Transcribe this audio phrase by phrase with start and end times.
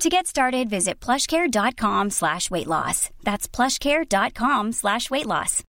[0.00, 3.10] To get started, visit plushcare.com slash weight loss.
[3.22, 5.62] That's plushcare.com slash weight loss.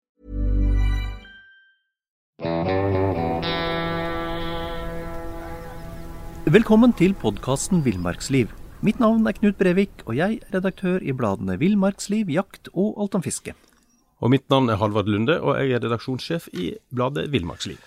[6.51, 8.49] Velkommen til podkasten Villmarksliv.
[8.81, 13.15] Mitt navn er Knut Brevik, og jeg er redaktør i bladene Villmarksliv, Jakt og Alt
[13.15, 13.53] om fiske.
[14.21, 17.77] Og mitt navn er Halvard Lunde, og jeg er redaksjonssjef i bladet Villmarksliv.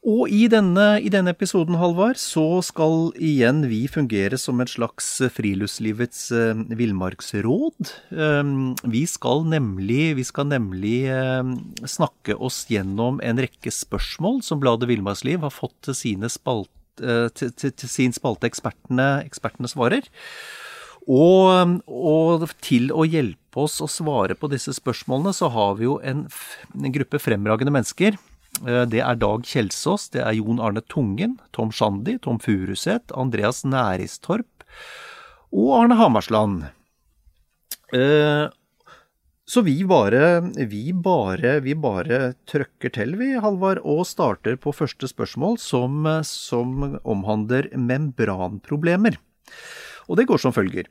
[0.00, 5.08] Og i denne, i denne episoden, Halvard, så skal igjen vi fungere som et slags
[5.34, 7.90] friluftslivets eh, villmarksråd.
[8.08, 8.52] Eh,
[8.88, 11.52] vi skal nemlig, vi skal nemlig eh,
[11.84, 16.72] snakke oss gjennom en rekke spørsmål som bladet Villmarksliv har fått til, sine spalt,
[17.04, 20.08] eh, til, til, til sin spalte ekspertene, ekspertene svarer.
[21.10, 26.00] Og, og, til å hjelpe oss å svare på disse spørsmålene, så har vi jo
[26.00, 26.24] en,
[26.72, 28.16] en gruppe fremragende mennesker.
[28.66, 33.64] Eh, Det er Dag Kjelsås, det er Jon Arne Tungen, Tom Shandy, Tom Furuseth, Andreas
[33.64, 34.64] Næristorp
[35.52, 36.70] og Arne Hamarsland.
[37.92, 38.48] Eh,
[39.50, 45.08] Så vi bare, vi bare, vi bare trøkker til, vi, Halvard, og starter på første
[45.10, 49.18] spørsmål, som, som omhandler membranproblemer.
[50.06, 50.86] Og det går som følger.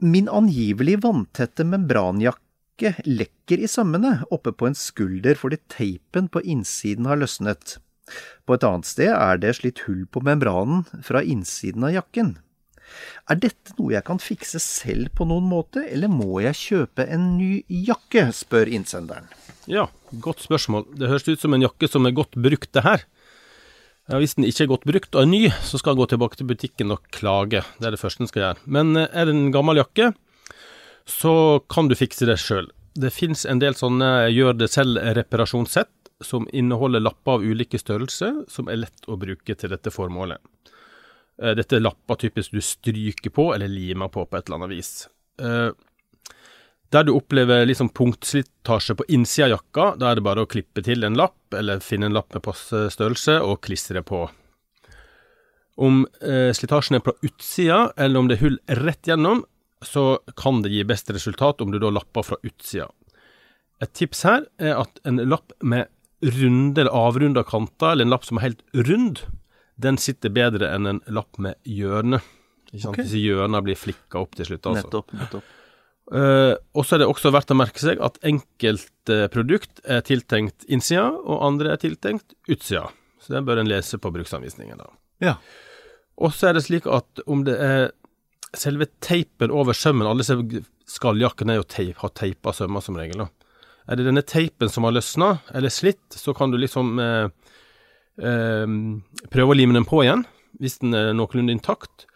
[0.00, 2.40] Min angivelig vanntette membranjakke
[2.86, 7.78] lekker i sømmene oppe på en skulder fordi teipen på innsiden har løsnet.
[8.46, 12.36] På et annet sted er det slitt hull på membranen fra innsiden av jakken.
[13.28, 17.34] Er dette noe jeg kan fikse selv på noen måte, eller må jeg kjøpe en
[17.36, 19.28] ny jakke, spør innsenderen.
[19.68, 19.90] Ja,
[20.24, 20.86] godt spørsmål.
[20.96, 23.04] Det høres ut som en jakke som er godt brukt, det her.
[24.08, 26.38] Ja, hvis den ikke er godt brukt og er ny, så skal den gå tilbake
[26.40, 27.60] til butikken og klage.
[27.76, 28.62] Det er det første den skal gjøre.
[28.64, 30.14] Men eh, er det en gammel jakke,
[31.08, 31.32] så
[31.72, 32.68] kan du fikse det sjøl.
[32.98, 38.68] Det fins en del sånne gjør det selv-reparasjonssett som inneholder lapper av ulike størrelser, som
[38.68, 40.40] er lett å bruke til dette formålet.
[41.40, 44.74] Eh, Dette er lapper typisk du stryker på eller limer på på et eller annet
[44.76, 45.08] vis.
[45.40, 45.70] Eh,
[46.90, 50.80] Der du opplever liksom punktslitasje på innsida av jakka, da er det bare å klippe
[50.82, 54.22] til en lapp, eller finne en lapp med passe størrelse og klistre på.
[55.76, 59.44] Om eh, slitasjen er på utsida, eller om det er hull rett gjennom,
[59.84, 62.88] så kan det gi best resultat om du da lapper fra utsida.
[63.82, 65.86] Et tips her er at en lapp med
[66.18, 69.22] runde eller avrunda kanter, eller en lapp som er helt rund,
[69.78, 72.18] den sitter bedre enn en lapp med hjørne.
[72.72, 72.96] Ikke sant?
[72.96, 73.06] Okay.
[73.06, 74.66] Disse hjørnene blir flikka opp til slutt.
[74.66, 74.88] altså.
[74.88, 75.54] Nettopp, nettopp.
[76.08, 80.64] Uh, og så er det også verdt å merke seg at enkelte produkt er tiltenkt
[80.66, 82.88] innsida, og andre er tiltenkt utsida.
[83.22, 84.80] Så det bør en lese på bruksanvisningen.
[84.80, 84.90] da.
[85.22, 85.36] Ja.
[86.18, 87.90] Og så er det slik at om det er
[88.56, 90.24] selve teipen over sømmen Alle
[90.88, 91.98] skalljakkene er jo teip,
[92.46, 93.24] har sømmer som regel.
[93.24, 93.28] da.
[93.88, 97.28] Er det denne teipen som har løsna eller slitt, så kan du liksom eh,
[98.20, 98.66] eh,
[99.32, 100.24] prøve å lime den på igjen,
[100.60, 102.06] hvis den er noenlunde intakt.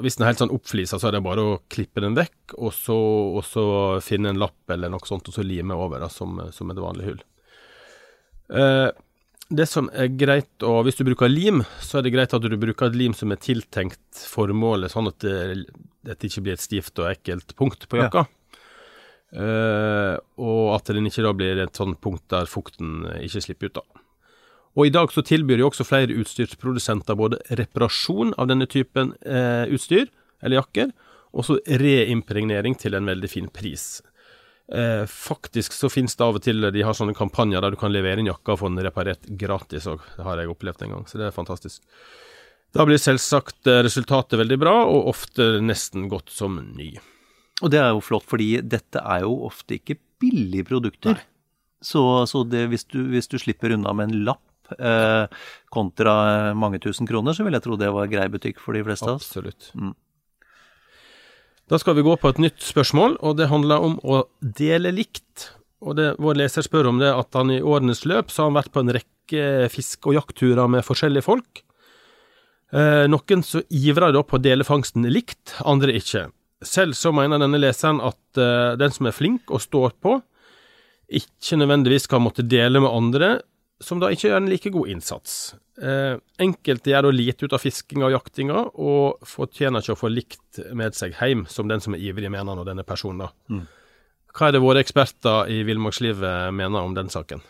[0.00, 2.72] Hvis den er helt sånn oppflisa, så er det bare å klippe den vekk, og
[2.74, 2.96] så,
[3.36, 3.64] og så
[4.04, 7.10] finne en lapp eller noe sånt, og så lime over da, som, som et vanlig
[7.10, 7.22] hull.
[8.50, 8.88] Eh,
[9.50, 12.56] det som er greit, og hvis du bruker lim, så er det greit at du
[12.60, 15.64] bruker et lim som er tiltenkt formålet, sånn at det,
[16.06, 18.28] det ikke blir et stivt og ekkelt punkt på jakka.
[19.30, 23.80] Eh, og at den ikke da blir et sånn punkt der fukten ikke slipper ut,
[23.80, 24.04] da.
[24.78, 29.66] Og i dag så tilbyr jo også flere utstyrsprodusenter både reparasjon av denne typen uh,
[29.66, 30.06] utstyr,
[30.40, 30.92] eller jakker,
[31.34, 33.98] og så reimpregnering til en veldig fin pris.
[34.70, 37.90] Eh, faktisk så finnes det av og til de har sånne kampanjer der du kan
[37.90, 40.04] levere inn jakka og få den reparert gratis òg.
[40.14, 41.82] Det har jeg opplevd en gang, så det er fantastisk.
[42.76, 46.92] Da blir selvsagt eh, resultatet veldig bra, og ofte nesten godt som ny.
[47.60, 51.18] Og det er jo flott, fordi dette er jo ofte ikke billige produkter.
[51.82, 55.26] Så, så det, hvis, du, hvis du slipper unna med en lapp eh,
[55.72, 56.14] kontra
[56.54, 59.18] mange tusen kroner, så vil jeg tro det var grei butikk for de fleste av
[59.18, 59.32] oss.
[59.32, 59.72] Absolutt.
[59.74, 59.96] Mm.
[61.70, 65.52] Da skal vi gå på et nytt spørsmål, og det handler om å dele likt.
[65.80, 68.56] og det, vår leser spør om det, at han i årenes løp så har han
[68.58, 71.62] vært på en rekke fiske- og jaktturer med forskjellige folk.
[72.74, 76.26] Eh, noen så ivrer da på å dele fangsten likt, andre ikke.
[76.60, 80.18] Selv så mener denne leseren at eh, den som er flink og står på,
[81.08, 83.30] ikke nødvendigvis skal måtte dele med andre
[83.80, 85.36] som da ikke gjør en like god innsats.
[85.80, 90.10] Eh, enkelte gjør da lite ut av fiskinga og jaktinga, og fortjener ikke å få
[90.12, 93.24] likt med seg hjem, som den som er ivrig, mener nå denne personen.
[93.24, 93.56] da.
[93.56, 93.64] Mm.
[94.36, 97.42] Hva er det våre eksperter i villmarkslivet mener om den saken?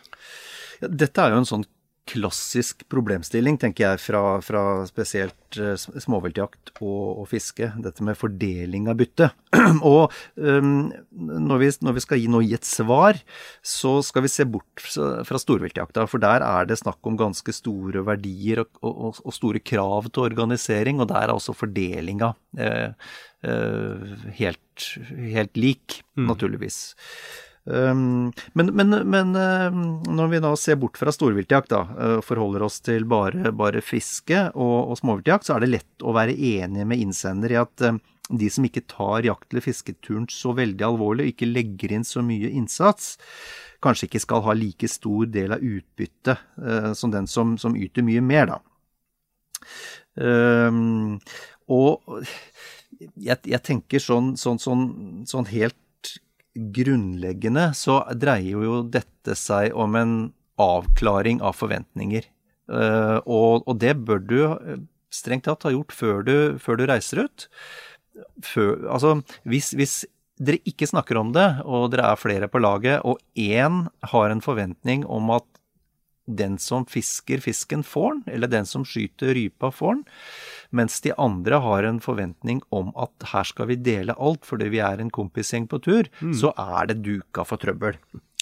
[0.81, 1.67] Ja, dette er jo en sånn
[2.11, 7.71] klassisk problemstilling, tenker jeg, fra, fra spesielt uh, småviltjakt og, og, fiske.
[7.85, 9.31] Dette med fordeling av bytte.
[9.93, 13.21] og um, når, vi, når, vi, skal gi, nå gi et svar,
[13.63, 16.07] så skal vi se bort fra storviltjakta.
[16.11, 20.27] For der er det snakk om ganske store verdier og, og, og store krav til
[20.27, 22.91] organisering, og der er også fordelinga eh,
[23.47, 24.11] eh,
[24.41, 26.27] helt, helt, lik, mm.
[26.31, 26.81] naturligvis.
[27.65, 32.65] Um, men, men, men um, når vi da ser bort fra storviltjakt, da, uh, forholder
[32.65, 36.87] oss til bare, bare fiske og, og, småviltjakt, så er det lett å være enig
[36.89, 41.27] med innsender i at um, de som ikke tar jakt- eller fisketuren så veldig alvorlig,
[41.27, 43.13] og ikke legger inn så mye innsats,
[43.85, 48.07] kanskje ikke skal ha like stor del av utbyttet uh, som den som, som, yter
[48.07, 48.61] mye mer, da.
[51.71, 52.25] og
[52.99, 54.83] jeg, jeg, tenker sånn, sånn, sånn,
[55.29, 55.77] sånn helt
[56.55, 60.15] grunnleggende så dreier jo dette seg om en
[60.61, 62.27] avklaring av forventninger.
[62.71, 66.85] Uh, og, og, det bør du eh, strengt tatt ha gjort før du, før du
[66.87, 67.47] reiser ut.
[68.47, 69.17] Før, altså,
[69.49, 69.95] hvis, hvis,
[70.41, 73.83] dere ikke snakker om det, og dere er flere på laget, og én
[74.13, 75.45] har en forventning om at
[76.31, 80.05] den som fisker fisken, får den, eller den som skyter rypa, får den,
[80.71, 84.83] mens de andre har en forventning om at her skal vi dele alt fordi vi
[84.85, 86.35] er en kompisgjeng på tur, mm.
[86.39, 87.99] så er det duka for trøbbel.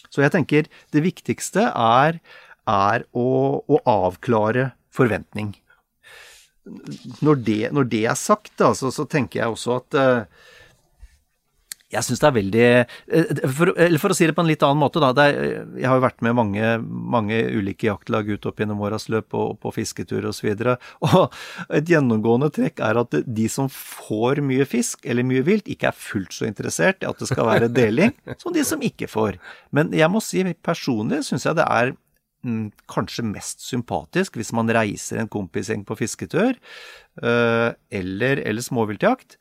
[0.08, 2.20] Så jeg tenker det viktigste er,
[2.68, 3.28] er å,
[3.64, 5.54] å, avklare forventning.
[7.24, 10.48] Når det, når det er sagt, da, så, så, tenker jeg også at uh,
[11.88, 14.64] jeg syns det er veldig eh, for, Eller for å si det på en litt
[14.66, 15.12] annen måte, da.
[15.24, 19.36] Er, jeg har jo vært med mange, mange ulike jaktlag ut opp gjennom åras løp
[19.38, 20.50] og på fisketurer osv.
[20.52, 20.76] Og, så
[21.08, 25.88] og et gjennomgående trekk er at de som får mye fisk eller mye vilt, ikke
[25.88, 29.40] er fullt så interessert i at det skal være deling, som de som ikke får.
[29.72, 31.96] Men jeg må si personlig syns jeg det er
[32.44, 39.38] mm, kanskje mest sympatisk hvis man reiser en kompisgjeng på fisketur øh, eller, eller småviltjakt,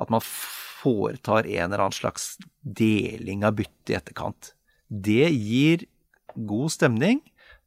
[0.00, 4.54] at man foretar en eller annen slags deling av byttet i etterkant.
[4.88, 5.84] Det gir
[6.34, 7.20] god stemning.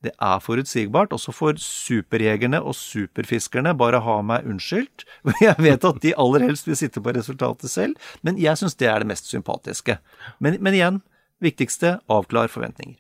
[0.04, 1.14] Det er forutsigbart.
[1.14, 5.06] også for superjegerne og superfiskerne bare ha meg unnskyldt.
[5.46, 8.90] Jeg vet at de aller helst vil sitte på resultatet selv, men jeg syns det
[8.92, 9.98] er det mest sympatiske.
[10.40, 11.00] Men, men igjen,
[11.44, 12.98] viktigste avklar forventninger.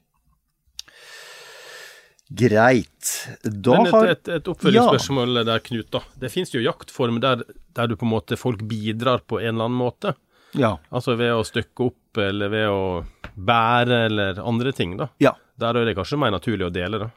[2.34, 3.10] Greit.
[3.44, 5.46] Da Men et, har Et, et oppfølgingsspørsmål ja.
[5.52, 5.90] der, Knut.
[5.94, 6.02] da.
[6.18, 7.44] Det fins jo jaktform der,
[7.78, 10.16] der, du på en måte folk bidrar på en eller annen måte.
[10.58, 10.78] Ja.
[10.94, 12.84] Altså ved å stykke opp, eller ved å
[13.34, 15.10] bære, eller andre ting, da.
[15.22, 15.36] Ja.
[15.62, 17.10] Der er det kanskje mer naturlig å dele, da.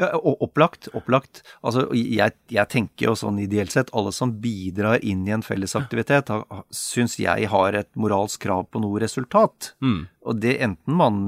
[0.00, 0.88] Ja, opplagt.
[0.96, 1.42] Opplagt.
[1.64, 6.32] Altså, jeg, jeg, tenker jo sånn ideelt sett, alle som bidrar inn i en fellesaktivitet,
[6.72, 9.74] syns jeg har et moralsk krav på noe resultat.
[9.84, 10.04] Mm.
[10.24, 11.18] Og det enten man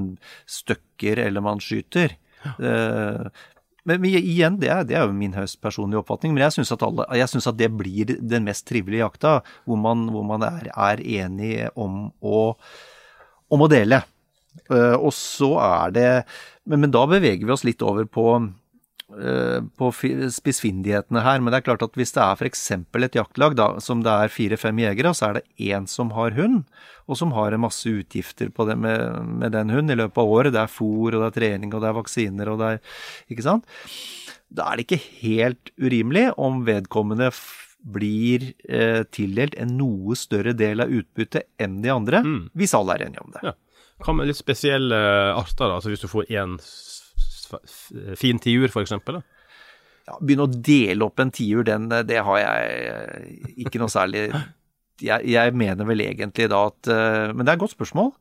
[0.49, 2.17] støkker eller man skyter.
[2.58, 3.52] Uh,
[3.87, 6.35] men igjen, det er, det er, jo min høyst personlige oppfatning.
[6.35, 10.42] Men jeg syns at, at, det blir den mest trivelige jakta, hvor man, hvor man
[10.47, 12.42] er, er, enig om å,
[13.54, 14.02] om å dele.
[14.73, 16.11] Uh, og så er det
[16.66, 18.65] men, men, da beveger vi oss litt over på Eh,
[19.06, 19.88] på
[20.34, 22.64] spissfindighetene her, men det er klart at hvis det er f.eks.
[22.75, 26.64] et jaktlag da, som det er fire-fem jegere, så er det én som har hund,
[27.06, 30.32] og som har en masse utgifter på det med, med den hunden i løpet av
[30.32, 30.54] året.
[30.56, 32.98] Det er fôr, og det er trening, og det er vaksiner, og det er
[33.30, 33.70] Ikke sant?
[34.50, 37.30] Da er det ikke helt urimelig om vedkommende
[37.86, 42.40] blir eh, tildelt en noe større del av utbyttet enn de andre, mm.
[42.58, 43.42] hvis alle er enige om det.
[43.46, 43.54] Ja.
[44.02, 44.98] Hva med litt spesielle
[45.32, 45.78] arter, da?
[45.78, 46.58] Altså hvis du får én
[48.21, 48.95] fin tiur, f.eks.?
[50.07, 54.29] Ja, begynne å dele opp en tiur, den, det har jeg eh, ikke noe særlig
[55.03, 58.12] jeg, jeg, mener vel egentlig da at eh, Men det er et godt spørsmål.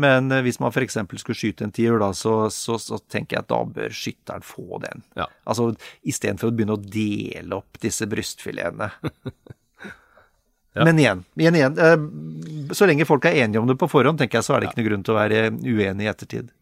[0.00, 1.00] Men eh, hvis man f.eks.
[1.20, 4.80] skulle skyte en tiur, da, så, så, så, tenker jeg at da bør skytteren få
[4.84, 5.04] den.
[5.18, 5.28] Ja.
[5.42, 5.72] Altså
[6.08, 8.92] istedenfor å begynne å dele opp disse brystfiletene.
[10.78, 10.86] ja.
[10.86, 14.48] Men igjen, igjen, igjen, så lenge folk er enige om det på forhånd, tenker jeg
[14.48, 16.54] så er det ikke noe grunn til å være uenig i ettertid.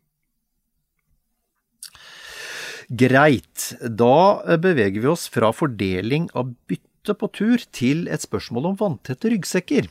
[2.90, 3.70] Greit.
[3.87, 9.30] Da beveger vi oss fra fordeling av bytte på tur til et spørsmål om vanntette
[9.30, 9.87] ryggsekker.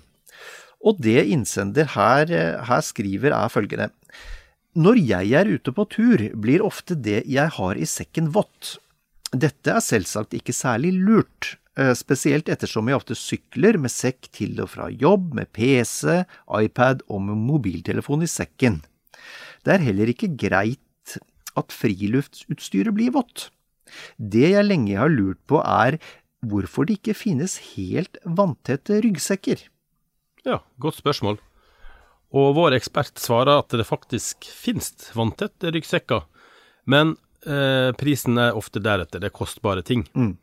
[0.83, 2.27] Og det innsender her,
[2.67, 3.87] her skriver er følgende.
[4.75, 8.75] Når jeg er ute på tur, blir ofte det jeg har i sekken vått.
[9.31, 14.59] Dette er selvsagt ikke særlig lurt, eh, spesielt ettersom jeg ofte sykler med sekk til
[14.59, 18.81] og fra jobb, med PC, iPad og med mobiltelefon i sekken.
[19.63, 20.83] Det er heller ikke greit
[21.59, 23.49] at friluftsutstyret blir vått.
[24.17, 25.99] Det jeg lenge har lurt på er
[26.45, 29.65] hvorfor det ikke finnes helt vanntette ryggsekker.
[30.47, 31.39] Ja, godt spørsmål.
[32.29, 36.23] Og vår ekspert svarer at det faktisk finnes vanntette ryggsekker,
[36.89, 39.21] men eh, prisen er ofte deretter.
[39.21, 40.05] Det er kostbare ting.
[40.13, 40.35] Mm.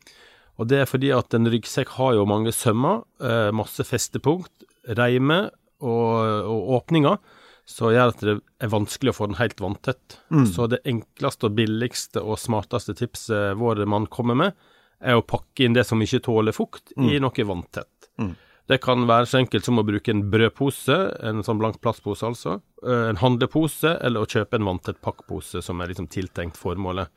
[0.56, 4.66] Og det er fordi at en ryggsekk har jo mange sømmer, eh, masse festepunkt,
[4.98, 7.18] reimer og, og åpninger,
[7.66, 10.20] som gjør at det er vanskelig å få den helt vanntett.
[10.54, 14.52] Så det enkleste og billigste og smarteste tipset vår mann kommer med,
[15.02, 18.08] er å pakke inn det som ikke tåler fukt, i noe vanntett.
[18.66, 22.56] Det kan være så enkelt som å bruke en brødpose, en sånn blank plastpose altså,
[22.82, 27.10] en handlepose, eller å kjøpe en vanntett pakkpose som er liksom tiltenkt formålet.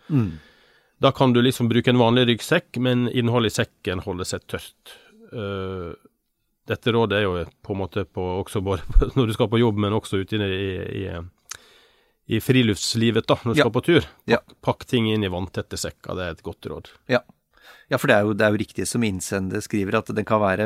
[1.01, 4.93] Da kan du liksom bruke en vanlig ryggsekk, men innholdet i sekken holder seg tørt.
[5.31, 5.93] Eh,
[6.69, 7.33] dette rådet er jo
[7.65, 8.85] på en måte på også både
[9.17, 10.69] når du skal på jobb, men også ute i,
[11.01, 11.03] i,
[12.29, 13.65] i, friluftslivet, da, når du Ja.
[13.65, 14.07] skal på tur.
[14.29, 16.93] Pakk, pakk ting inn i vanntette sekker, det er et godt råd.
[17.09, 17.23] Ja.
[17.89, 20.37] Ja, for det er, jo, det er jo riktig som innsender skriver, at den kan
[20.41, 20.65] være,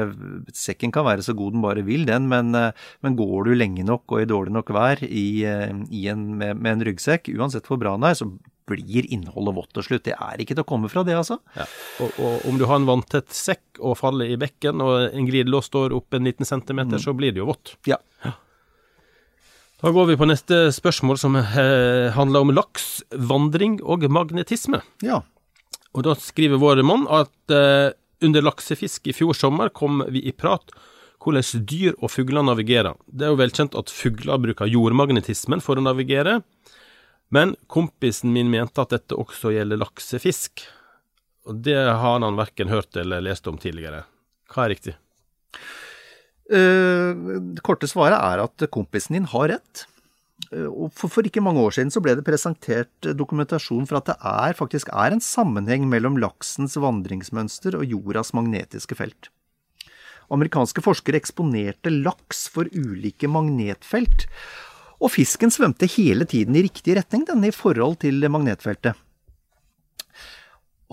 [0.55, 3.85] sekken kan være så god den bare vil, den, men, eh, men går du lenge
[3.87, 7.67] nok og i dårlig nok vær i, eh, i en, med, med en ryggsekk, uansett
[7.71, 8.27] hvor bra den er, så
[8.69, 10.05] blir innholdet vått til slutt.
[10.07, 11.39] Det er ikke til å komme fra det, altså.
[11.57, 11.67] Ja.
[12.03, 15.69] Og, og om du har en vanntett sekk og faller i bekken, og en glidelås
[15.71, 17.75] står opp en liten centimeter, så blir det jo vått.
[17.89, 17.99] Ja.
[19.83, 24.79] Da går vi på neste spørsmål, som eh, handler om laks, vandring og magnetisme.
[25.03, 25.19] Ja.
[25.91, 27.91] Og da skriver vår mann at eh,
[28.23, 30.71] under laksefisk i fjor sommer kom vi i prat
[31.23, 32.95] hvordan dyr og fugler navigerer.
[33.07, 36.41] Det er jo velkjent at fugler bruker jordmagnetismen for å navigere,
[37.33, 40.65] men kompisen min mente at dette også gjelder laksefisk.
[41.49, 44.03] Og det har han verken hørt eller lest om tidligere.
[44.53, 44.93] Hva er riktig?
[46.53, 47.09] Eh,
[47.57, 49.85] Det korte svaret er at kompisen din har rett.
[50.51, 54.17] Eh, for, for ikke mange år siden så ble det presentert dokumentasjon for at det
[54.19, 59.31] er, faktisk er en sammenheng mellom laksens vandringsmønster og jordas magnetiske felt.
[60.33, 64.27] Amerikanske forskere eksponerte laks for ulike magnetfelt,
[65.03, 68.95] og fisken svømte hele tiden i riktig retning, denne i forhold til magnetfeltet.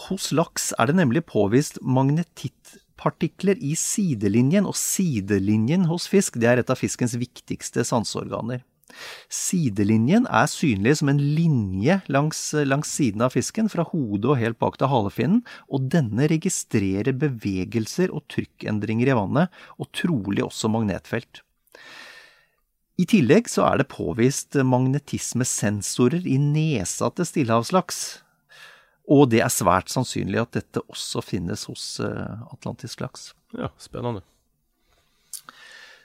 [0.08, 6.62] Hos laks er det nemlig påvist magnetittpartikler i sidelinjen, og sidelinjen hos fisk det er
[6.62, 8.64] et av fiskens viktigste sanseorganer.
[9.30, 14.58] Sidelinjen er synlig som en linje langs, langs siden av fisken, fra hodet og helt
[14.58, 21.44] bak til halefinnen, og denne registrerer bevegelser og trykkendringer i vannet, og trolig også magnetfelt.
[23.00, 28.00] I tillegg så er det påvist magnetismesensorer i nesa til stillehavslaks,
[29.10, 33.30] og det er svært sannsynlig at dette også finnes hos eh, atlantisk laks.
[33.56, 34.22] Ja, spennende.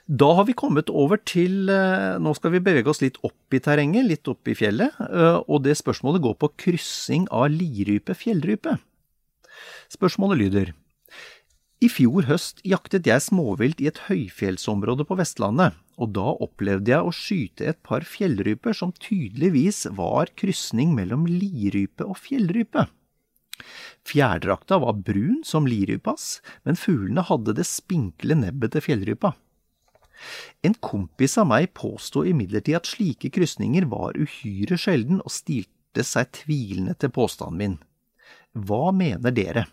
[0.06, 3.60] Da har vi kommet over til eh, Nå skal vi bevege oss litt opp i
[3.62, 8.78] terrenget, litt opp i fjellet, eh, og det spørsmålet går på kryssing av lirype-fjellrype.
[9.92, 10.74] Spørsmålet lyder
[11.76, 17.04] I fjor høst jaktet jeg småvilt i et høyfjellsområde på Vestlandet, og da opplevde jeg
[17.04, 22.86] å skyte et par fjellryper som tydeligvis var krysning mellom lirype og fjellrype.
[24.08, 29.34] Fjærdrakta var brun som lirypas, men fuglene hadde det spinkle nebbet til fjellrypa.
[30.64, 36.32] En kompis av meg påsto imidlertid at slike krysninger var uhyre sjelden, og stilte seg
[36.40, 37.80] tvilende til påstanden min.
[38.56, 39.66] Hva mener dere?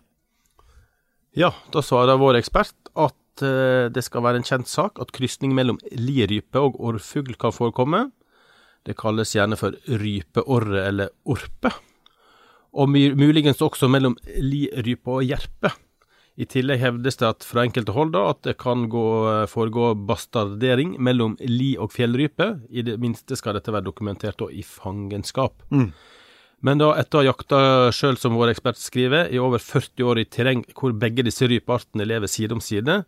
[1.33, 5.55] Ja, da svarer vår ekspert at eh, det skal være en kjent sak at krysning
[5.57, 8.05] mellom lirype og orrfugl kan forekomme.
[8.85, 11.71] Det kalles gjerne for rypeorre eller orpe.
[12.73, 15.71] Og muligens også mellom lirype og jerpe.
[16.33, 19.05] I tillegg hevdes det at fra enkelte hold da, at det kan gå,
[19.49, 22.47] foregå bastardering mellom li og fjellrype.
[22.73, 25.61] I det minste skal dette være dokumentert da, i fangenskap.
[26.63, 27.59] Men da, etter å ha jakta
[27.91, 32.07] sjøl, som vår ekspert skriver, i over 40 år i terreng hvor begge disse rypeartene
[32.07, 33.01] lever side om side,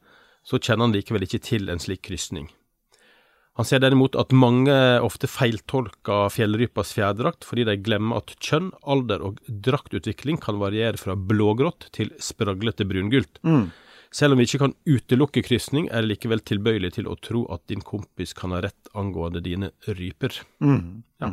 [0.45, 2.49] så kjenner han likevel ikke til en slik krysning.
[3.55, 9.23] Han ser derimot at mange ofte feiltolker fjellrypas fjærdrakt fordi de glemmer at kjønn, alder
[9.23, 13.39] og draktutvikling kan variere fra blågrått til spraglete brungult.
[14.11, 17.63] Selv om vi ikke kan utelukke krysning, er det likevel tilbøyelig til å tro at
[17.71, 20.43] din kompis kan ha rett angående dine ryper.
[21.23, 21.31] Ja.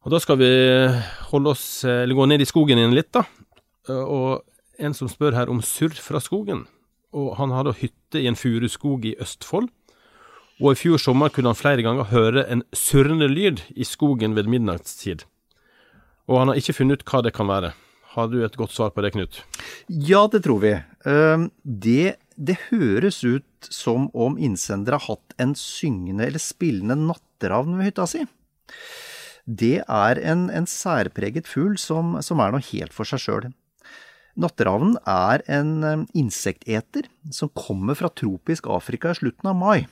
[0.00, 0.50] Og da skal vi
[1.30, 3.26] holde oss, eller gå ned i skogen igjen litt, da.
[3.90, 4.40] Og
[4.80, 6.64] en som spør her om surr fra skogen.
[7.16, 9.68] Og han har da hytte i en furuskog i Østfold.
[10.60, 14.44] og i fjor sommer kunne han flere ganger høre en surrende lyd i skogen ved
[14.44, 15.24] midnattstid.
[16.28, 17.72] Og han har ikke funnet ut hva det kan være.
[18.12, 19.40] Har du et godt svar på det, Knut?
[19.88, 20.74] Ja, det tror vi.
[21.08, 27.78] Ehm, det, det høres ut som om innsender har hatt en syngende eller spillende natteravn
[27.78, 28.26] ved hytta si.
[29.46, 33.48] Det er en, en særpreget fugl som, som, er noe helt for seg sjøl.
[34.40, 39.88] Natteravnen er en ehm, insekteter som kommer fra tropisk Afrika i slutten av mai.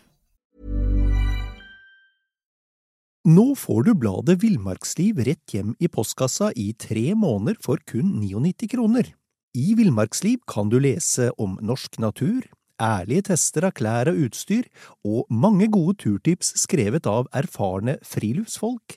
[3.28, 8.70] Nå får du bladet Villmarksliv rett hjem i postkassa i tre måneder for kun 99
[8.72, 9.10] kroner.
[9.58, 12.46] I Villmarksliv kan du lese om norsk natur,
[12.80, 14.70] ærlige tester av klær og utstyr,
[15.04, 18.96] og mange gode turtips skrevet av erfarne friluftsfolk,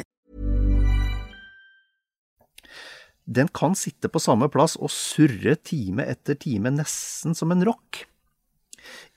[3.31, 8.03] Den kan sitte på samme plass og surre time etter time, nesten som en rock.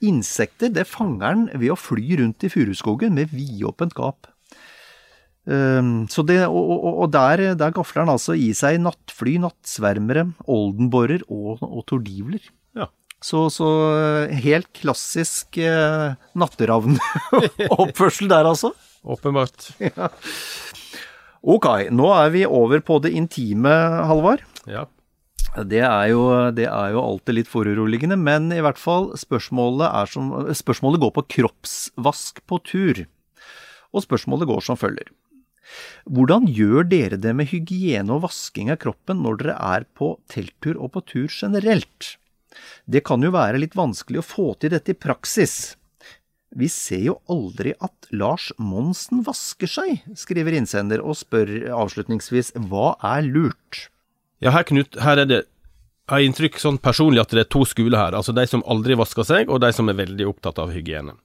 [0.05, 4.29] Insekter det fanger den ved å fly rundt i furuskogen med vidåpent gap.
[5.45, 10.25] Um, så det, og, og, og der, der, gafler den altså i seg nattfly, nattsvermere,
[10.49, 12.41] oldenborrer og, og tordivler.
[12.77, 12.89] Ja.
[13.21, 13.67] Så, så,
[14.41, 18.73] helt klassisk eh, natteravnoppførsel der, altså.
[19.05, 19.69] Åpenbart.
[19.85, 20.09] Ja.
[21.45, 23.69] Ok, nå er vi over på det intime,
[24.09, 24.41] Halvard.
[24.65, 24.87] Ja.
[25.55, 30.33] Det er, jo, det er jo alltid litt foruroligende, men i hvert fall spørsmålet, som,
[30.57, 33.05] spørsmålet går på kroppsvask på tur.
[33.95, 35.13] Og spørsmålet går som følger.
[36.09, 40.75] Hvordan gjør dere det med hygiene og vasking av kroppen når dere er på telttur
[40.75, 42.15] og på tur generelt?
[42.89, 45.75] Det kan jo være litt vanskelig å få til dette i praksis.
[46.55, 52.93] Vi ser jo aldri at Lars Monsen vasker seg, skriver innsender og spør avslutningsvis hva
[53.03, 53.89] er lurt?
[54.43, 55.41] Ja, her, Knut, her er det
[56.05, 58.93] jeg har inntrykk sånn personlig at det er to skoler her, altså de som aldri
[58.95, 61.15] vasker seg, og de som er veldig opptatt av hygiene.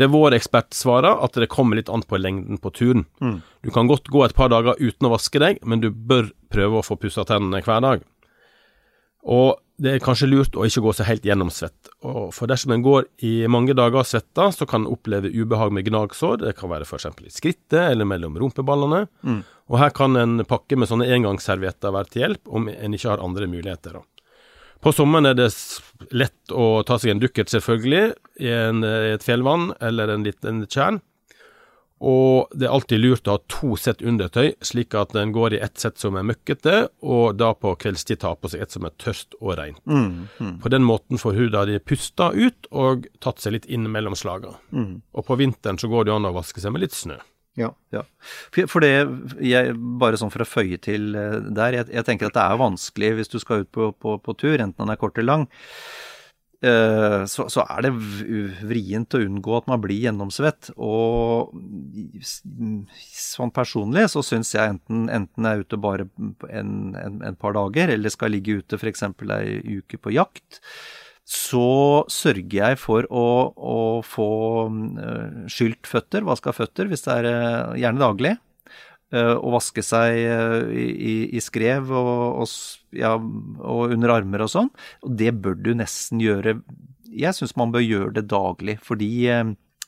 [0.00, 3.04] Det vår ekspert svarer, at det kommer litt an på lengden på turen.
[3.20, 3.42] Mm.
[3.60, 6.80] Du kan godt gå et par dager uten å vaske deg, men du bør prøve
[6.80, 8.06] å få pussa tennene hver dag.
[9.22, 13.06] Og det er kanskje lurt å ikke gå seg helt gjennomsvett, for dersom en går
[13.26, 16.38] i mange dager svetta, så kan en oppleve ubehag med gnagsår.
[16.42, 17.08] Det kan være f.eks.
[17.26, 19.04] i skrittet eller mellom rumpeballene.
[19.26, 19.40] Mm.
[19.72, 23.24] Og her kan en pakke med sånne engangsservietter være til hjelp, om en ikke har
[23.24, 23.98] andre muligheter.
[24.82, 25.48] På sommeren er det
[26.10, 28.04] lett å ta seg en dukkert, selvfølgelig,
[28.42, 31.02] i, en, i et fjellvann eller en liten tjern.
[32.02, 35.60] Og det er alltid lurt å ha to sett undertøy, slik at en går i
[35.62, 38.94] ett sett som er møkkete, og da på kveldstid tar på seg et som er
[38.98, 39.78] tørst og rent.
[39.86, 40.56] Mm, mm.
[40.64, 44.56] På den måten får huda di pusta ut og tatt seg litt inn mellom slaga.
[44.74, 44.96] Mm.
[45.14, 47.20] Og på vinteren så går det an å vaske seg med litt snø.
[47.60, 48.06] Ja, ja.
[48.50, 48.92] For det,
[49.44, 52.62] jeg, bare sånn for å føye til eh, der, jeg, jeg tenker at det er
[52.62, 55.44] vanskelig hvis du skal ut på, på, på tur, enten den er kort eller lang.
[56.62, 57.90] Eh, så, så, er det
[58.62, 60.70] vrient å unngå at man blir gjennomsvett.
[60.78, 61.50] Og
[62.22, 66.06] sånn personlig så syns jeg enten, enten jeg er ute bare
[66.50, 69.08] en, en, en par dager, eller skal ligge ute f.eks.
[69.08, 70.62] ei uke på jakt,
[71.26, 74.30] så sørger jeg for å, å få
[74.70, 78.34] uh, skylt føtter, vaska føtter, hvis det er uh, gjerne daglig.
[79.12, 80.16] Uh, og vaske seg
[80.72, 82.52] i, i, skrev og, og,
[82.96, 84.70] ja, og, under armer og sånn.
[85.04, 86.56] Og det bør du nesten gjøre.
[87.12, 89.10] Jeg syns man bør gjøre det daglig, fordi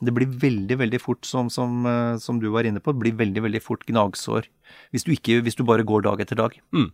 [0.04, 1.86] det blir veldig, veldig fort, som, som,
[2.20, 4.50] som, du var inne på, det blir veldig, veldig fort gnagsår.
[4.92, 6.58] Hvis du, ikke, hvis du bare går dag etter dag.
[6.76, 6.90] Mm.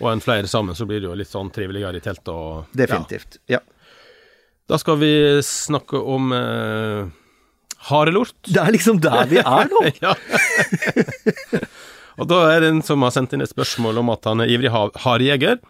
[0.00, 3.38] Og en flere sammen, så blir det jo litt sånn triveligere i teltet og Definitivt.
[3.52, 3.60] Ja.
[4.70, 5.12] Da skal vi
[5.44, 7.10] snakke om eh,
[7.88, 8.34] harelort.
[8.46, 9.82] Det er liksom der vi er nå!
[10.04, 10.14] ja.
[12.20, 14.52] og da er det en som har sendt inn et spørsmål om at han er
[14.52, 14.72] ivrig
[15.04, 15.60] harejeger.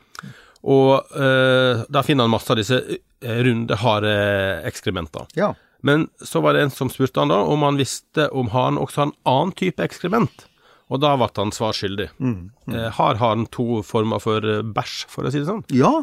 [0.60, 5.30] Og eh, da finner han masse av disse eh, runde hareekskrementer.
[5.38, 5.54] Ja.
[5.86, 9.00] Men så var det en som spurte han da om han visste om haren også
[9.00, 10.46] har en annen type ekskrement.
[10.90, 12.10] Og da ble han svar skyldig.
[12.18, 12.74] Mm, mm.
[12.74, 15.62] Eh, har haren to former for eh, bæsj, for å si det sånn?
[15.72, 16.02] Ja,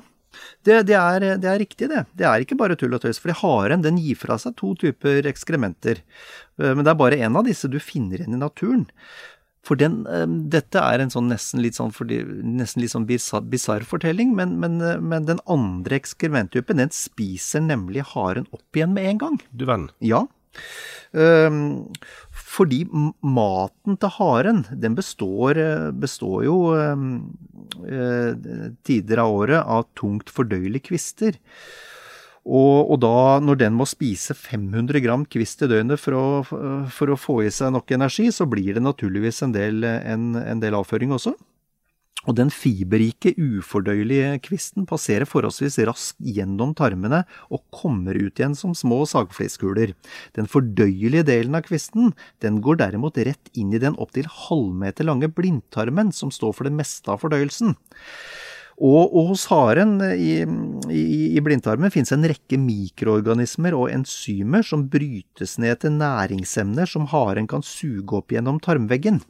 [0.66, 2.04] Det, det, er, det, er, riktig, det.
[2.18, 3.22] Det er ikke bare tull og tøys.
[3.24, 6.04] For haren den gir fra seg to typer ekskrementer.
[6.60, 8.88] Eh, men det er bare én av disse du finner igjen i naturen.
[9.68, 11.92] For den, eh, dette er en sånn nesten litt sånn,
[12.58, 18.06] nesten litt sånn bisarr fortelling, men, men, eh, men, den andre ekskrementtypen, den spiser nemlig
[18.14, 19.40] haren opp igjen med en gang.
[19.52, 19.90] Du venn.
[20.00, 20.26] Ja.
[21.12, 21.92] Um,
[22.58, 22.84] fordi
[23.22, 25.60] maten til haren, den består,
[26.02, 26.96] består jo eh,
[28.88, 31.38] tider av året av tungt fordøyelige kvister.
[32.48, 37.12] Og, og, da, når den må spise 500 gram kvist i døgnet for å, for
[37.12, 40.78] å, få i seg nok energi, så blir det naturligvis en del, en, en del
[40.80, 41.36] avføring også.
[42.26, 47.22] Og den fiberrike, ufordøyelige kvisten passerer forholdsvis raskt gjennom tarmene
[47.54, 49.94] og kommer ut igjen som små sagfliskuler.
[50.36, 52.12] Den fordøyelige delen av kvisten
[52.44, 56.76] den går derimot rett inn i den opptil halvmeter lange blindtarmen som står for det
[56.76, 57.78] meste av fordøyelsen.
[58.78, 60.44] Og, og hos haren i,
[60.94, 67.08] i, i blindtarmen finnes en rekke mikroorganismer og enzymer som brytes ned til næringsemner som
[67.10, 69.24] haren kan suge opp gjennom tarmveggen.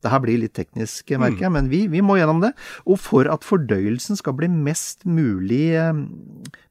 [0.00, 1.56] Det her blir litt teknisk, merker jeg, mm.
[1.58, 2.54] men vi, vi, må gjennom det.
[2.88, 5.92] Og for at fordøyelsen skal bli mest mulig, eh,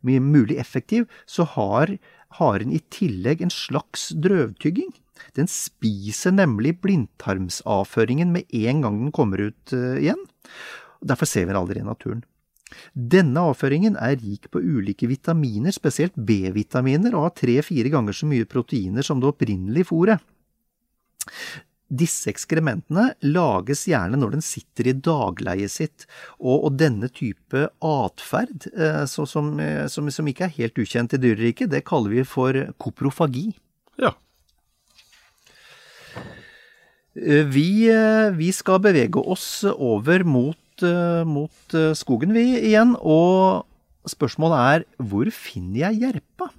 [0.02, 1.94] mulig effektiv, så har
[2.39, 4.92] haren i tillegg en slags drøvtygging.
[5.38, 10.22] Den spiser nemlig blindtarmsavføringen med en gang den kommer ut uh, igjen.
[11.06, 12.24] Derfor ser vi den aldri i naturen.
[12.94, 18.48] Denne avføringen er rik på ulike vitaminer, spesielt B-vitaminer, og har tre–fire ganger så mye
[18.50, 20.22] proteiner som det opprinnelige fôret.
[21.89, 26.06] Disse ekskrementene lages gjerne når den sitter i dagleiet sitt,
[26.38, 31.21] og, og denne type atferd, eh, som, eh, som, som, ikke er helt ukjent i
[31.23, 33.47] dyreriket, det kaller vi for koprofagi.
[33.97, 34.13] Ja.
[37.17, 37.89] Eh, vi,
[38.38, 40.86] vi skal bevege oss over mot,
[41.25, 43.65] mot skogen, vi igjen, og
[44.08, 46.54] spørsmålet er hvor finner jeg jerpa?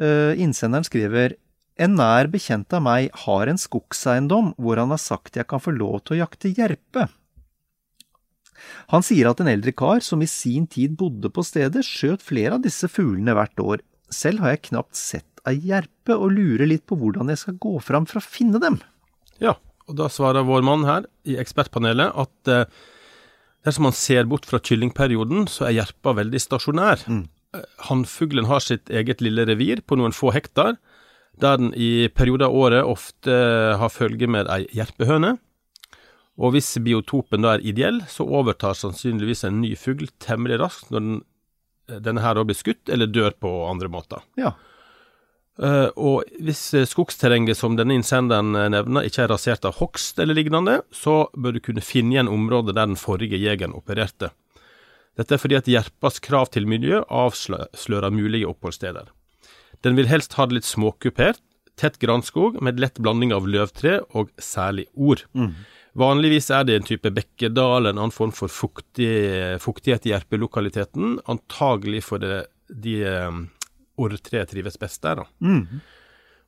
[0.00, 1.36] Innsenderen skriver
[1.80, 5.72] en nær bekjent av meg har en skogseiendom hvor han har sagt jeg kan få
[5.76, 7.06] lov til å jakte jerpe.
[8.92, 12.58] Han sier at en eldre kar som i sin tid bodde på stedet, skjøt flere
[12.58, 13.82] av disse fuglene hvert år.
[14.12, 17.78] Selv har jeg knapt sett ei jerpe, og lurer litt på hvordan jeg skal gå
[17.84, 18.76] fram for å finne dem.
[19.40, 19.56] Ja,
[19.88, 22.66] og da svarer vår mann her i ekspertpanelet at eh,
[23.64, 27.06] dersom man ser bort fra kyllingperioden, så er jerpa veldig stasjonær.
[27.08, 27.24] Mm.
[27.56, 30.76] Eh, Hannfuglen har sitt eget lille revir på noen få hektar,
[31.42, 33.36] der den i perioder av året ofte
[33.80, 35.36] har følge med ei jerpehøne.
[36.40, 41.04] Og hvis biotopen da er ideell, så overtar sannsynligvis en ny fugl temmelig raskt når
[41.04, 41.20] den,
[42.06, 44.24] denne her da blir skutt eller dør på andre måter.
[44.40, 44.54] Ja.
[45.60, 50.78] Uh, og hvis skogsterrenget som denne innsenderen nevner ikke er rasert av hogst eller lignende,
[50.88, 54.30] så bør du kunne finne igjen området der den forrige jegeren opererte.
[55.18, 59.10] Dette er fordi at jerpas krav til miljø avslører mulige oppholdssteder.
[59.84, 61.40] Den vil helst ha det litt småkupert,
[61.80, 65.24] tett granskog med lett blanding av løvtre og særlig ord.
[65.32, 65.54] Mm.
[66.00, 69.08] Vanligvis er det en type bekkedal, en annen form for fuktig,
[69.62, 73.40] fuktighet i jerpelokaliteten, antagelig fordi de um,
[73.98, 75.24] orrtreet trives best der.
[75.24, 75.26] da.
[75.40, 75.80] Mm.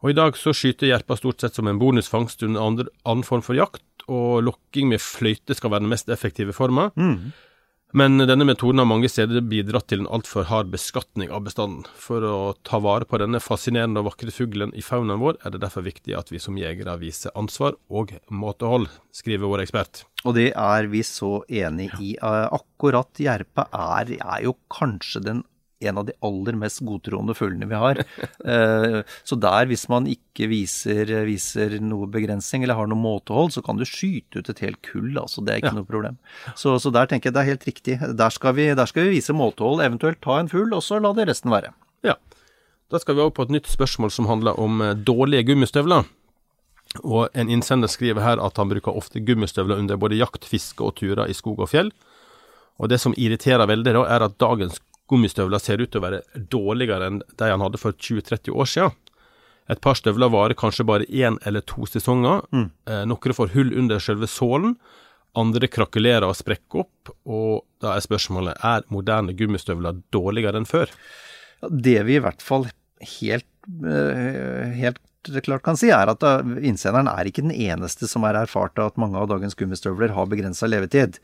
[0.03, 3.43] Og I dag så skyter jerpa stort sett som en bonusfangst under andre, annen form
[3.47, 6.91] for jakt, og lokking med fløyte skal være den mest effektive forma.
[6.99, 7.33] Mm.
[7.93, 11.85] Men denne metoden har mange steder bidratt til en altfor hard beskatning av bestanden.
[12.01, 15.61] For å ta vare på denne fascinerende og vakre fuglen i faunaen vår, er det
[15.61, 20.07] derfor viktig at vi som jegere viser ansvar og måtehold, skriver vår ekspert.
[20.25, 22.15] Og det er vi så enig i.
[22.23, 25.45] Akkurat jerpe er, er jo kanskje den
[25.89, 28.03] en av de aller mest godtroende fuglene vi har.
[28.43, 33.63] Eh, så der, hvis man ikke viser, viser, noe begrensning eller har noe måtehold, så
[33.65, 35.13] kan du skyte ut et helt kull.
[35.21, 35.77] altså Det er ikke ja.
[35.79, 36.17] noe problem.
[36.59, 37.99] Så, så, der tenker jeg det er helt riktig.
[38.19, 41.15] Der skal, vi, der skal vi vise måtehold, eventuelt ta en fugl, og så la
[41.17, 41.71] det resten være.
[42.07, 42.17] Ja.
[42.91, 46.09] Da skal vi over på et nytt spørsmål som handler om eh, dårlige gummistøvler.
[47.01, 50.97] Og en innsender skriver her at han bruker ofte gummistøvler under både jakt, fiske og
[51.01, 51.93] turer i skog og fjell.
[52.83, 56.23] Og det som irriterer veldig, da, er at dagens gummistøvler ser ut til å være
[56.53, 58.99] dårligere enn de han hadde for 20-30 år siden.
[59.71, 62.43] Et par støvler varer kanskje bare én eller to sesonger.
[62.53, 62.67] Mm.
[62.91, 64.75] Eh, noen får hull under selve sålen,
[65.39, 67.13] andre krakulerer og sprekker opp.
[67.25, 70.93] Og da er spørsmålet er moderne gummistøvler dårligere enn før?
[71.63, 72.67] Det vi i hvert fall
[73.21, 73.49] helt,
[73.87, 75.01] eh, helt
[75.47, 76.25] klart kan si, er at
[76.59, 80.67] innsenderen er ikke den eneste som har erfart at mange av dagens gummistøvler har begrensa
[80.67, 81.21] levetid.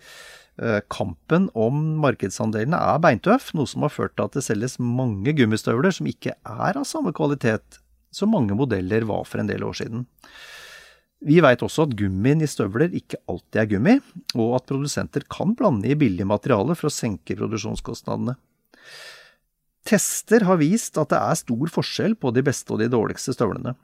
[0.59, 5.31] Eh, kampen om markedsandelene er beintøff, noe som har ført til at det selges mange
[5.38, 7.79] gummistøvler som ikke er av samme kvalitet
[8.11, 10.07] som mange modeller var for en del år siden.
[11.23, 13.97] Vi veit også at gummien i støvler ikke alltid er gummi,
[14.38, 18.35] og at produsenter kan blande i billige materialer for å senke produksjonskostnadene.
[19.87, 23.77] Tester har vist at det er stor forskjell på de beste og de dårligste støvlene.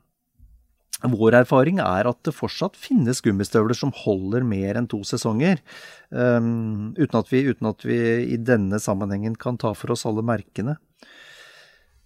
[1.12, 5.60] Vår erfaring er at det fortsatt finnes gummistøvler som holder mer enn to sesonger,
[6.08, 7.98] um, uten, at vi, uten at vi
[8.32, 10.78] i denne sammenhengen kan ta for oss alle merkene.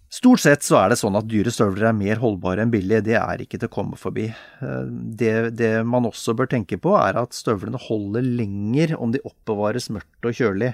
[0.09, 3.17] Stort sett så er det sånn at dyre støvler er mer holdbare enn billige, det
[3.19, 4.25] er ikke til å komme forbi.
[4.59, 9.91] Det, det, man også bør tenke på er at støvlene holder lenger om de oppbevares
[9.93, 10.73] mørkt og kjølig.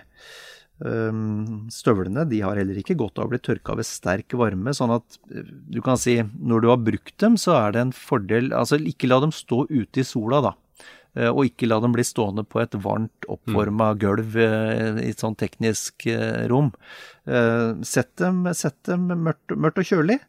[0.75, 5.17] Støvlene de har heller ikke godt av å bli tørka ved sterk varme, sånn at
[5.71, 9.07] du kan si når du har brukt dem, så er det en fordel Altså ikke
[9.07, 10.53] la dem stå ute i sola, da.
[11.31, 16.09] Og ikke la dem bli stående på et varmt, oppvarma gulv i et sånn teknisk
[16.51, 16.73] rom.
[17.88, 20.19] Sett dem, sett dem mørkt, mørkt, og kjølig.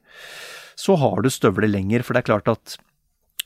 [0.79, 2.77] Så har du støvler lenger, for det er klart at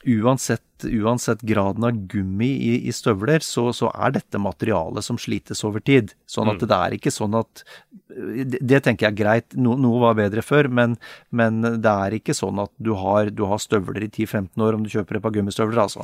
[0.05, 5.63] uansett, uansett graden av gummi i, i støvler, så, så, er dette materialet som slites
[5.67, 6.15] over tid.
[6.29, 6.67] Sånn at mm.
[6.71, 7.63] det er ikke sånn at
[8.11, 10.97] Det, det tenker jeg er greit, no, noe var bedre før, men,
[11.29, 14.83] men, det er ikke sånn at du har, du har støvler i 10-15 år om
[14.83, 16.03] du kjøper et par gummistøvler, altså.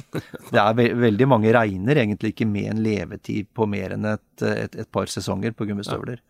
[0.53, 4.45] Det er ve veldig mange regner egentlig ikke med en levetid på mer enn et,
[4.47, 6.21] et, et par sesonger på gummistøvler.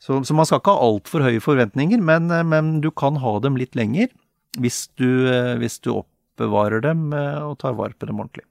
[0.00, 3.58] Så, så man skal ikke ha altfor høye forventninger, men, men, du kan ha dem
[3.60, 4.08] litt lenger
[4.58, 5.28] hvis du,
[5.60, 6.09] hvis du opp
[6.40, 8.46] oppbevarer dem eh, og tar vare på dem ordentlig.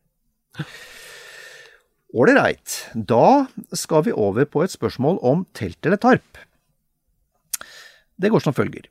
[2.10, 6.40] Ålreit, da skal vi over på et spørsmål om telt eller tarp.
[8.20, 8.88] Det går som følger.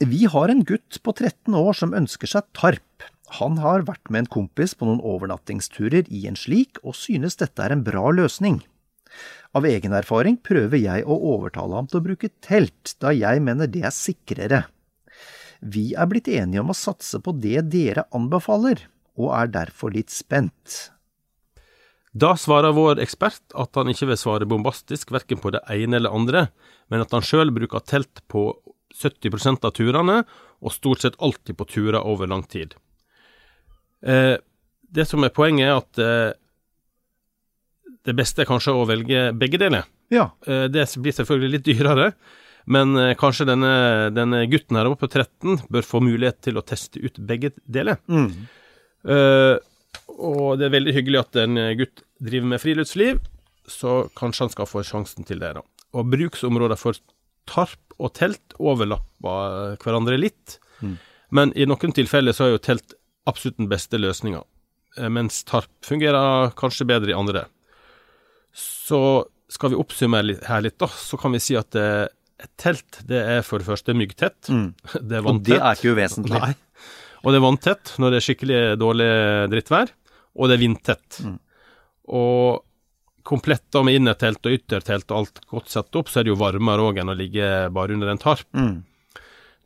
[0.00, 3.04] Vi har en gutt på 13 år som ønsker seg tarp.
[3.40, 7.62] Han har vært med en kompis på noen overnattingsturer i en slik, og synes dette
[7.62, 8.60] er en bra løsning.
[9.56, 13.70] Av egen erfaring prøver jeg å overtale ham til å bruke telt, da jeg mener
[13.70, 14.64] det er sikrere.
[15.60, 18.84] Vi er blitt enige om å satse på det dere anbefaler,
[19.16, 20.90] og er derfor litt spent.
[22.16, 26.14] Da svarer vår ekspert at han ikke vil svare bombastisk verken på det ene eller
[26.16, 26.46] andre,
[26.88, 28.48] men at han sjøl bruker telt på
[28.96, 30.22] 70% av turene,
[30.64, 32.72] og stort sett alltid på turer over lang tid.
[34.00, 34.36] Eh,
[34.96, 36.32] det som er poenget, er at eh,
[38.06, 39.84] det beste er kanskje å velge begge deler.
[40.12, 40.30] Ja.
[40.46, 42.10] Eh, det blir selvfølgelig litt dyrere,
[42.66, 43.72] men eh, kanskje denne,
[44.14, 48.00] denne, gutten her oppe på 13 bør få mulighet til å teste ut begge deler.
[48.10, 48.30] Mm.
[49.06, 49.54] Uh,
[50.18, 53.20] og det er veldig hyggelig at en gutt driver med friluftsliv,
[53.70, 55.52] så kanskje han skal få sjansen til det.
[55.58, 55.62] da.
[55.94, 56.98] Og bruksområder for
[57.46, 60.96] tarp og telt overlapper hverandre litt, mm.
[61.38, 62.96] men i noen tilfeller så er jo telt
[63.30, 64.42] absolutt den beste løsninga,
[64.98, 67.46] eh, mens tarp fungerer kanskje bedre i andre.
[68.56, 69.00] Så
[69.52, 71.76] skal vi oppsummere her litt, da, så kan vi si at
[72.42, 74.50] et telt det er for det første myggtett.
[74.52, 74.68] Mm.
[75.08, 75.56] Det er vanntett.
[75.56, 76.40] Og det er ikke uvesentlig.
[76.42, 76.54] Nei.
[77.24, 79.10] Og det er vanntett når det er skikkelig dårlig
[79.50, 79.92] drittvær,
[80.36, 81.20] og det er vindtett.
[81.24, 81.38] Mm.
[82.16, 82.60] Og
[83.26, 86.38] komplett da med innertelt og yttertelt og alt godt satt opp, så er det jo
[86.38, 88.46] varmere òg enn å ligge bare under en tarp.
[88.54, 88.84] Mm.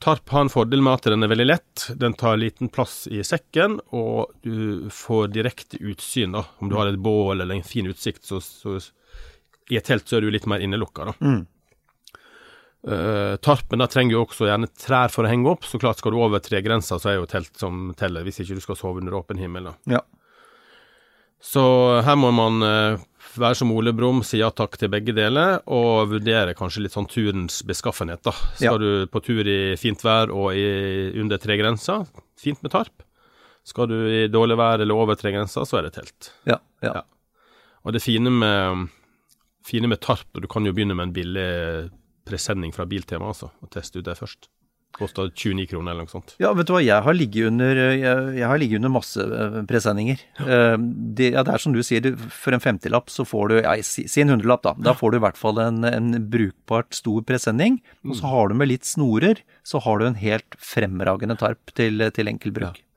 [0.00, 3.20] Tarp har en fordel med at den er veldig lett, den tar liten plass i
[3.26, 6.46] sekken, og du får direkte utsyn, da.
[6.56, 8.78] Om du har et bål eller en fin utsikt, så, så
[9.68, 11.18] i et telt så er du litt mer innelukka, da.
[11.20, 11.42] Mm.
[12.80, 16.22] Uh, tarpen trenger jo også gjerne trær for å henge opp, så klart skal du
[16.22, 19.40] over tregrensa, så er jo telt som teller, hvis ikke du skal sove under åpen
[19.40, 19.68] himmel.
[19.90, 20.00] Ja.
[21.44, 21.62] Så
[22.04, 23.02] her må man uh,
[23.36, 27.08] være som Ole Brumm, si ja takk til begge deler, og vurdere kanskje litt sånn
[27.10, 28.34] turens beskaffenhet, da.
[28.56, 28.80] Skal ja.
[28.80, 30.66] du på tur i fint vær og i,
[31.20, 32.00] under tregrensa,
[32.40, 33.04] fint med tarp.
[33.66, 36.32] Skal du i dårlig vær eller over tregrensa, så er det telt.
[36.48, 37.00] Ja, ja.
[37.00, 37.04] ja.
[37.84, 38.88] Og det fine med,
[39.68, 41.50] fine med tarp, og du kan jo begynne med en billig
[42.30, 44.50] presenning fra Biltema, altså, og teste ut det først.
[44.90, 46.32] Kosta 29 kroner eller noe sånt.
[46.42, 49.60] Ja, vet du hva, jeg har ligget under, jeg, jeg har ligget under masse eh,
[49.70, 50.24] presenninger.
[50.40, 50.46] Ja.
[50.56, 50.74] Eh,
[51.16, 54.08] det, ja, det er som du sier, for en femtilapp så får du, ja, si,
[54.10, 57.78] si en hundrelapp da, da får du i hvert fall en, en brukbart stor presenning.
[58.08, 58.30] Og så mm.
[58.34, 62.56] har du med litt snorer, så har du en helt fremragende tarp til, til enkel
[62.58, 62.82] bruk.
[62.82, 62.89] Ja.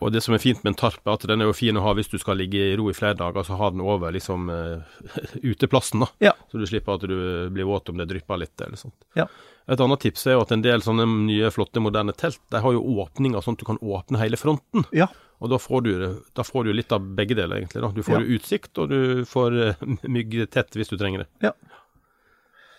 [0.00, 1.82] Og det som er fint med en tarp, er at den er jo fin å
[1.84, 4.48] ha hvis du skal ligge i ro i flere dager, så ha den over liksom
[4.48, 5.00] uh,
[5.50, 6.08] uteplassen, da.
[6.30, 6.32] Ja.
[6.50, 7.16] Så du slipper at du
[7.52, 8.96] blir våt om det drypper litt eller sånt.
[9.18, 9.28] Ja.
[9.70, 12.76] Et annet tips er jo at en del sånne nye, flotte, moderne telt, de har
[12.76, 14.88] jo åpninger sånn at du kan åpne hele fronten.
[14.96, 15.10] Ja.
[15.40, 15.92] Og da får, du,
[16.36, 17.84] da får du litt av begge deler, egentlig.
[17.84, 17.92] da.
[17.92, 18.38] Du får ja.
[18.38, 21.50] utsikt, og du får uh, myggtett hvis du trenger det.
[21.50, 21.52] Ja.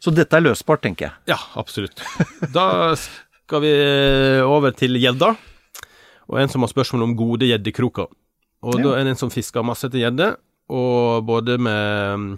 [0.02, 1.36] Så dette er løsbart, tenker jeg.
[1.36, 2.02] Ja, absolutt.
[2.50, 3.74] Da skal vi
[4.42, 5.36] over til gjedda
[6.32, 8.08] og en som har spørsmål om gode gjeddekroker.
[8.62, 8.86] Og ja.
[8.86, 10.32] da er det en som fisker masse etter gjedde,
[10.72, 12.38] og både med,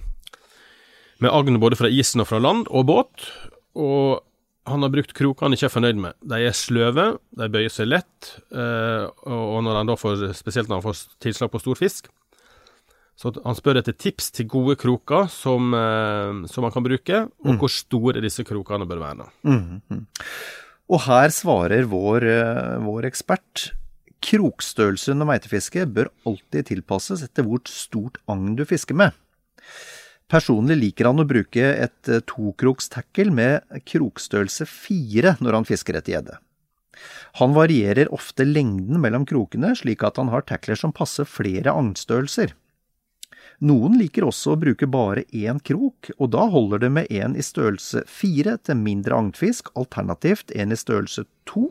[1.21, 3.27] med agn både fra isen og fra land, og båt.
[3.77, 4.23] Og
[4.69, 6.17] han har brukt kroker han ikke er fornøyd med.
[6.23, 10.79] De er sløve, de bøyer seg lett, eh, og når han da får, spesielt når
[10.79, 12.09] han får tilslag på stor fisk.
[13.19, 17.59] Så han spør etter tips til gode kroker som, eh, som han kan bruke, og
[17.61, 19.29] hvor store disse krokene bør være.
[19.43, 20.07] Mhm.
[20.89, 23.71] Og her svarer vår, eh, vår ekspert
[24.23, 29.11] krokstørrelse under meitefiske bør alltid tilpasses etter hvor stort agn du fisker med.
[30.31, 36.15] Personlig liker han å bruke et tokroks tackle med krokstørrelse fire når han fisker etter
[36.15, 36.39] gjedde.
[37.41, 42.53] Han varierer ofte lengden mellom krokene, slik at han har tackler som passer flere agnstørrelser.
[43.63, 47.45] Noen liker også å bruke bare én krok, og da holder det med en i
[47.45, 51.69] størrelse fire til mindre agnfisk, alternativt en i størrelse to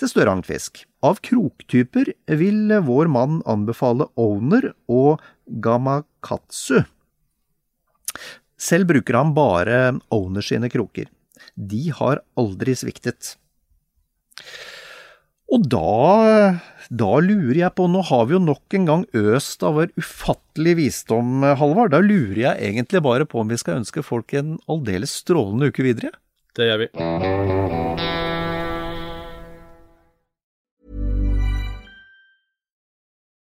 [0.00, 0.84] til større agnfisk.
[1.06, 6.82] Av kroktyper vil vår mann anbefale owner og gamakatsu.
[8.56, 9.80] Selv bruker han bare
[10.14, 11.10] owner sine kroker.
[11.54, 13.36] De har aldri sviktet.
[15.52, 16.58] Og da,
[16.90, 20.80] da lurer jeg på, nå har vi jo nok en gang øst av vår ufattelige
[20.82, 21.94] visdom, Halvard.
[21.94, 25.86] Da lurer jeg egentlig bare på om vi skal ønske folk en aldeles strålende uke
[25.86, 26.16] videre?
[26.56, 27.85] Det gjør vi.